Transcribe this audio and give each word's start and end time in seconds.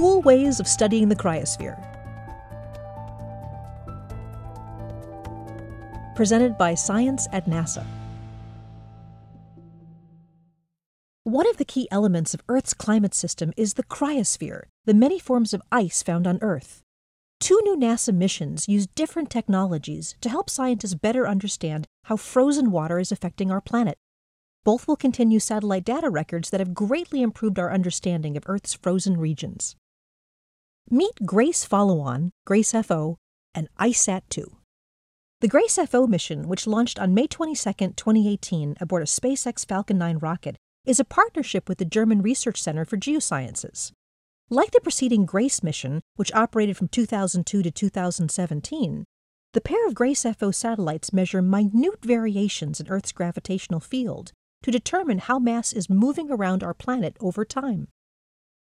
Cool 0.00 0.22
Ways 0.22 0.60
of 0.60 0.68
Studying 0.68 1.08
the 1.08 1.16
Cryosphere. 1.16 1.74
Presented 6.14 6.56
by 6.56 6.76
Science 6.76 7.26
at 7.32 7.46
NASA. 7.46 7.84
One 11.24 11.50
of 11.50 11.56
the 11.56 11.64
key 11.64 11.88
elements 11.90 12.32
of 12.32 12.42
Earth's 12.48 12.74
climate 12.74 13.12
system 13.12 13.52
is 13.56 13.74
the 13.74 13.82
cryosphere, 13.82 14.66
the 14.84 14.94
many 14.94 15.18
forms 15.18 15.52
of 15.52 15.62
ice 15.72 16.00
found 16.00 16.28
on 16.28 16.38
Earth. 16.42 16.84
Two 17.40 17.60
new 17.64 17.76
NASA 17.76 18.14
missions 18.14 18.68
use 18.68 18.86
different 18.86 19.30
technologies 19.30 20.14
to 20.20 20.28
help 20.28 20.48
scientists 20.48 20.94
better 20.94 21.26
understand 21.26 21.88
how 22.04 22.16
frozen 22.16 22.70
water 22.70 23.00
is 23.00 23.10
affecting 23.10 23.50
our 23.50 23.60
planet. 23.60 23.98
Both 24.64 24.86
will 24.86 24.94
continue 24.94 25.40
satellite 25.40 25.84
data 25.84 26.08
records 26.08 26.50
that 26.50 26.60
have 26.60 26.72
greatly 26.72 27.20
improved 27.20 27.58
our 27.58 27.72
understanding 27.72 28.36
of 28.36 28.44
Earth's 28.46 28.74
frozen 28.74 29.16
regions. 29.16 29.74
Meet 30.90 31.26
GRACE 31.26 31.66
Follow 31.66 32.00
On, 32.00 32.30
GRACE 32.46 32.72
FO, 32.72 33.18
and 33.54 33.68
ICESat 33.78 34.22
2. 34.30 34.56
The 35.42 35.48
GRACE 35.48 35.78
FO 35.86 36.06
mission, 36.06 36.48
which 36.48 36.66
launched 36.66 36.98
on 36.98 37.12
May 37.12 37.26
22, 37.26 37.92
2018, 37.94 38.74
aboard 38.80 39.02
a 39.02 39.04
SpaceX 39.04 39.66
Falcon 39.66 39.98
9 39.98 40.16
rocket, 40.16 40.56
is 40.86 40.98
a 40.98 41.04
partnership 41.04 41.68
with 41.68 41.76
the 41.76 41.84
German 41.84 42.22
Research 42.22 42.62
Center 42.62 42.86
for 42.86 42.96
Geosciences. 42.96 43.92
Like 44.48 44.70
the 44.70 44.80
preceding 44.80 45.26
GRACE 45.26 45.62
mission, 45.62 46.00
which 46.16 46.32
operated 46.32 46.78
from 46.78 46.88
2002 46.88 47.62
to 47.62 47.70
2017, 47.70 49.04
the 49.52 49.60
pair 49.60 49.86
of 49.86 49.94
GRACE 49.94 50.24
FO 50.38 50.50
satellites 50.50 51.12
measure 51.12 51.42
minute 51.42 52.02
variations 52.02 52.80
in 52.80 52.88
Earth's 52.88 53.12
gravitational 53.12 53.80
field 53.80 54.32
to 54.62 54.70
determine 54.70 55.18
how 55.18 55.38
mass 55.38 55.74
is 55.74 55.90
moving 55.90 56.30
around 56.30 56.64
our 56.64 56.72
planet 56.72 57.14
over 57.20 57.44
time. 57.44 57.88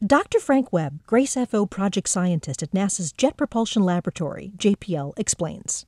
Dr. 0.05 0.40
Frank 0.40 0.73
Webb, 0.73 1.04
GRACE 1.05 1.38
FO 1.48 1.66
project 1.66 2.10
scientist 2.10 2.63
at 2.63 2.71
NASA's 2.71 3.12
Jet 3.12 3.38
Propulsion 3.38 3.84
Laboratory, 3.84 4.52
JPL, 4.57 5.13
explains. 5.18 5.85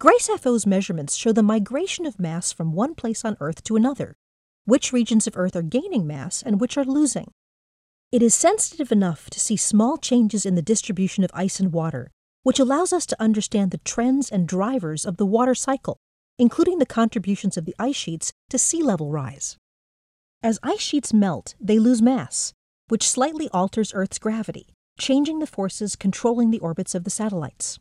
GRACE 0.00 0.28
FO's 0.40 0.66
measurements 0.66 1.16
show 1.16 1.32
the 1.32 1.42
migration 1.42 2.06
of 2.06 2.18
mass 2.18 2.52
from 2.52 2.72
one 2.72 2.94
place 2.94 3.24
on 3.24 3.36
Earth 3.40 3.62
to 3.64 3.76
another, 3.76 4.16
which 4.64 4.92
regions 4.92 5.26
of 5.26 5.36
Earth 5.36 5.54
are 5.54 5.62
gaining 5.62 6.06
mass 6.06 6.42
and 6.42 6.60
which 6.60 6.78
are 6.78 6.84
losing. 6.84 7.30
It 8.10 8.22
is 8.22 8.34
sensitive 8.34 8.90
enough 8.90 9.28
to 9.30 9.40
see 9.40 9.56
small 9.56 9.98
changes 9.98 10.46
in 10.46 10.54
the 10.54 10.62
distribution 10.62 11.22
of 11.22 11.30
ice 11.34 11.60
and 11.60 11.72
water, 11.72 12.10
which 12.42 12.58
allows 12.58 12.92
us 12.92 13.06
to 13.06 13.22
understand 13.22 13.70
the 13.70 13.78
trends 13.78 14.30
and 14.30 14.48
drivers 14.48 15.04
of 15.04 15.18
the 15.18 15.26
water 15.26 15.54
cycle 15.54 15.98
including 16.38 16.78
the 16.78 16.86
contributions 16.86 17.56
of 17.56 17.64
the 17.64 17.74
ice 17.78 17.96
sheets 17.96 18.32
to 18.50 18.58
sea 18.58 18.82
level 18.82 19.10
rise. 19.10 19.56
As 20.42 20.58
ice 20.62 20.80
sheets 20.80 21.12
melt, 21.12 21.54
they 21.60 21.78
lose 21.78 22.02
mass, 22.02 22.52
which 22.88 23.08
slightly 23.08 23.48
alters 23.50 23.92
Earth's 23.94 24.18
gravity, 24.18 24.68
changing 24.98 25.38
the 25.38 25.46
forces 25.46 25.96
controlling 25.96 26.50
the 26.50 26.60
orbits 26.60 26.94
of 26.94 27.04
the 27.04 27.10
satellites. 27.10 27.78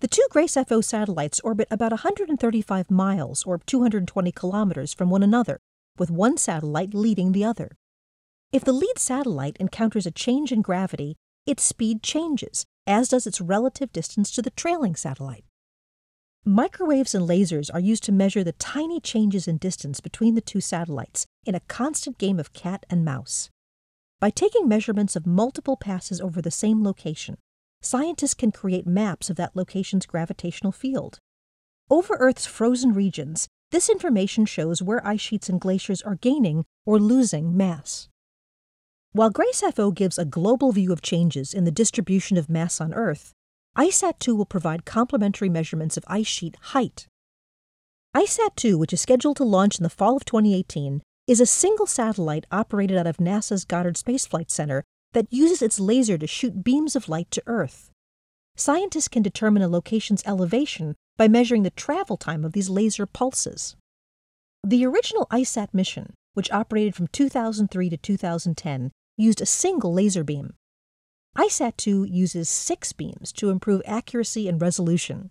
The 0.00 0.08
two 0.08 0.26
GRACE 0.30 0.56
FO 0.68 0.80
satellites 0.80 1.40
orbit 1.40 1.66
about 1.70 1.90
135 1.90 2.90
miles 2.90 3.42
or 3.44 3.58
220 3.58 4.30
kilometers 4.30 4.94
from 4.94 5.10
one 5.10 5.24
another, 5.24 5.58
with 5.98 6.10
one 6.10 6.36
satellite 6.36 6.94
leading 6.94 7.32
the 7.32 7.44
other. 7.44 7.72
If 8.52 8.64
the 8.64 8.72
lead 8.72 8.98
satellite 8.98 9.56
encounters 9.58 10.06
a 10.06 10.12
change 10.12 10.52
in 10.52 10.62
gravity, 10.62 11.16
its 11.46 11.64
speed 11.64 12.02
changes, 12.02 12.64
as 12.86 13.08
does 13.08 13.26
its 13.26 13.40
relative 13.40 13.92
distance 13.92 14.30
to 14.30 14.42
the 14.42 14.50
trailing 14.50 14.94
satellite. 14.94 15.44
Microwaves 16.44 17.14
and 17.14 17.28
lasers 17.28 17.68
are 17.74 17.80
used 17.80 18.04
to 18.04 18.12
measure 18.12 18.44
the 18.44 18.52
tiny 18.52 19.00
changes 19.00 19.48
in 19.48 19.58
distance 19.58 20.00
between 20.00 20.34
the 20.34 20.40
two 20.40 20.60
satellites 20.60 21.26
in 21.44 21.54
a 21.54 21.60
constant 21.60 22.16
game 22.18 22.38
of 22.38 22.52
cat 22.52 22.86
and 22.88 23.04
mouse. 23.04 23.50
By 24.20 24.30
taking 24.30 24.66
measurements 24.66 25.14
of 25.14 25.26
multiple 25.26 25.76
passes 25.76 26.20
over 26.20 26.42
the 26.42 26.50
same 26.50 26.82
location, 26.82 27.36
scientists 27.80 28.34
can 28.34 28.50
create 28.50 28.86
maps 28.86 29.30
of 29.30 29.36
that 29.36 29.54
location's 29.54 30.06
gravitational 30.06 30.72
field. 30.72 31.20
Over 31.88 32.16
Earth's 32.16 32.44
frozen 32.44 32.92
regions, 32.92 33.48
this 33.70 33.88
information 33.88 34.44
shows 34.44 34.82
where 34.82 35.06
ice 35.06 35.20
sheets 35.20 35.48
and 35.48 35.60
glaciers 35.60 36.02
are 36.02 36.16
gaining 36.16 36.64
or 36.84 36.98
losing 36.98 37.56
mass. 37.56 38.08
While 39.12 39.30
GRACE 39.30 39.62
FO 39.72 39.92
gives 39.92 40.18
a 40.18 40.24
global 40.24 40.72
view 40.72 40.92
of 40.92 41.00
changes 41.00 41.54
in 41.54 41.64
the 41.64 41.70
distribution 41.70 42.36
of 42.36 42.50
mass 42.50 42.80
on 42.80 42.92
Earth, 42.94 43.32
ICESat 43.76 44.18
2 44.18 44.34
will 44.34 44.46
provide 44.46 44.84
complementary 44.84 45.48
measurements 45.48 45.96
of 45.96 46.04
ice 46.08 46.26
sheet 46.26 46.56
height. 46.60 47.06
ICESat 48.16 48.56
2, 48.56 48.76
which 48.76 48.92
is 48.92 49.00
scheduled 49.00 49.36
to 49.36 49.44
launch 49.44 49.78
in 49.78 49.84
the 49.84 49.90
fall 49.90 50.16
of 50.16 50.24
2018, 50.24 51.02
is 51.28 51.40
a 51.40 51.46
single 51.46 51.86
satellite 51.86 52.46
operated 52.50 52.96
out 52.96 53.06
of 53.06 53.18
NASA's 53.18 53.66
Goddard 53.66 53.98
Space 53.98 54.26
Flight 54.26 54.50
Center 54.50 54.82
that 55.12 55.30
uses 55.30 55.60
its 55.60 55.78
laser 55.78 56.16
to 56.16 56.26
shoot 56.26 56.64
beams 56.64 56.96
of 56.96 57.08
light 57.08 57.30
to 57.32 57.42
Earth. 57.46 57.90
Scientists 58.56 59.08
can 59.08 59.22
determine 59.22 59.62
a 59.62 59.68
location's 59.68 60.22
elevation 60.26 60.96
by 61.18 61.28
measuring 61.28 61.64
the 61.64 61.70
travel 61.70 62.16
time 62.16 62.46
of 62.46 62.52
these 62.52 62.70
laser 62.70 63.04
pulses. 63.04 63.76
The 64.66 64.86
original 64.86 65.26
ICESat 65.30 65.74
mission, 65.74 66.14
which 66.32 66.50
operated 66.50 66.94
from 66.94 67.08
2003 67.08 67.90
to 67.90 67.96
2010, 67.98 68.90
used 69.18 69.42
a 69.42 69.46
single 69.46 69.92
laser 69.92 70.24
beam. 70.24 70.54
ICESat 71.36 71.76
2 71.76 72.04
uses 72.04 72.48
six 72.48 72.94
beams 72.94 73.32
to 73.32 73.50
improve 73.50 73.82
accuracy 73.84 74.48
and 74.48 74.60
resolution. 74.60 75.30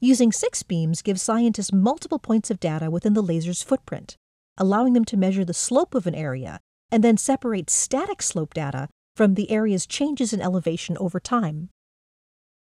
Using 0.00 0.32
six 0.32 0.64
beams 0.64 1.02
gives 1.02 1.22
scientists 1.22 1.72
multiple 1.72 2.18
points 2.18 2.50
of 2.50 2.58
data 2.58 2.90
within 2.90 3.14
the 3.14 3.22
laser's 3.22 3.62
footprint, 3.62 4.16
allowing 4.60 4.92
them 4.92 5.04
to 5.06 5.16
measure 5.16 5.44
the 5.44 5.54
slope 5.54 5.94
of 5.94 6.06
an 6.06 6.14
area 6.14 6.60
and 6.92 7.02
then 7.02 7.16
separate 7.16 7.70
static 7.70 8.20
slope 8.20 8.54
data 8.54 8.88
from 9.16 9.34
the 9.34 9.50
area's 9.50 9.86
changes 9.86 10.32
in 10.32 10.40
elevation 10.40 10.96
over 10.98 11.18
time. 11.18 11.70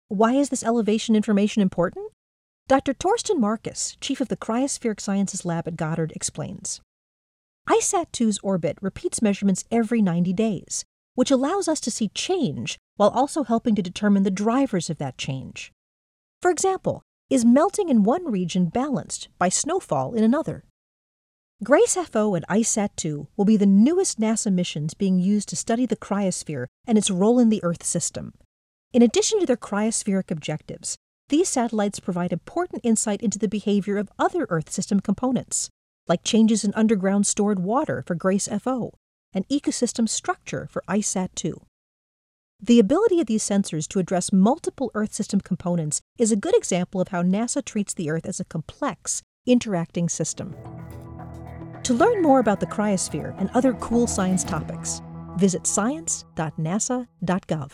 Why 0.08 0.34
is 0.34 0.50
this 0.50 0.62
elevation 0.62 1.16
information 1.16 1.62
important? 1.62 2.08
Dr. 2.66 2.94
Torsten 2.94 3.38
Markus, 3.38 3.96
chief 4.00 4.20
of 4.20 4.28
the 4.28 4.36
Cryospheric 4.36 5.00
Sciences 5.00 5.44
Lab 5.44 5.68
at 5.68 5.76
Goddard, 5.76 6.12
explains. 6.16 6.80
ICESat 7.68 8.06
2's 8.12 8.38
orbit 8.42 8.76
repeats 8.80 9.22
measurements 9.22 9.64
every 9.70 10.02
90 10.02 10.32
days, 10.32 10.84
which 11.14 11.30
allows 11.30 11.68
us 11.68 11.80
to 11.80 11.90
see 11.90 12.08
change 12.08 12.76
while 12.96 13.10
also 13.10 13.44
helping 13.44 13.74
to 13.74 13.82
determine 13.82 14.22
the 14.22 14.30
drivers 14.30 14.90
of 14.90 14.98
that 14.98 15.16
change. 15.16 15.72
For 16.42 16.50
example, 16.50 17.02
is 17.30 17.44
melting 17.44 17.88
in 17.88 18.02
one 18.02 18.30
region 18.30 18.66
balanced 18.66 19.28
by 19.38 19.48
snowfall 19.48 20.14
in 20.14 20.22
another? 20.22 20.64
GRACE 21.64 21.96
FO 22.10 22.34
and 22.34 22.46
ICESat 22.46 22.90
2 22.96 23.28
will 23.38 23.46
be 23.46 23.56
the 23.56 23.64
newest 23.64 24.20
NASA 24.20 24.52
missions 24.52 24.92
being 24.92 25.18
used 25.18 25.48
to 25.48 25.56
study 25.56 25.86
the 25.86 25.96
cryosphere 25.96 26.66
and 26.86 26.98
its 26.98 27.10
role 27.10 27.38
in 27.38 27.48
the 27.48 27.64
Earth 27.64 27.82
system. 27.82 28.34
In 28.92 29.00
addition 29.00 29.40
to 29.40 29.46
their 29.46 29.56
cryospheric 29.56 30.30
objectives, 30.30 30.98
these 31.30 31.48
satellites 31.48 32.00
provide 32.00 32.34
important 32.34 32.82
insight 32.84 33.22
into 33.22 33.38
the 33.38 33.48
behavior 33.48 33.96
of 33.96 34.10
other 34.18 34.46
Earth 34.50 34.70
system 34.70 35.00
components, 35.00 35.70
like 36.06 36.22
changes 36.22 36.64
in 36.64 36.74
underground 36.74 37.26
stored 37.26 37.60
water 37.60 38.04
for 38.06 38.14
GRACE 38.14 38.46
FO 38.60 38.92
and 39.32 39.48
ecosystem 39.48 40.06
structure 40.06 40.68
for 40.70 40.84
ICESat 40.86 41.30
2. 41.34 41.62
The 42.60 42.78
ability 42.78 43.20
of 43.20 43.26
these 43.26 43.42
sensors 43.42 43.88
to 43.88 44.00
address 44.00 44.34
multiple 44.34 44.90
Earth 44.92 45.14
system 45.14 45.40
components 45.40 46.02
is 46.18 46.30
a 46.30 46.36
good 46.36 46.54
example 46.54 47.00
of 47.00 47.08
how 47.08 47.22
NASA 47.22 47.64
treats 47.64 47.94
the 47.94 48.10
Earth 48.10 48.26
as 48.26 48.38
a 48.38 48.44
complex, 48.44 49.22
interacting 49.46 50.10
system. 50.10 50.54
To 51.84 51.94
learn 51.94 52.22
more 52.22 52.40
about 52.40 52.60
the 52.60 52.66
cryosphere 52.66 53.38
and 53.38 53.50
other 53.52 53.74
cool 53.74 54.06
science 54.06 54.42
topics, 54.42 55.02
visit 55.36 55.66
science.nasa.gov. 55.66 57.72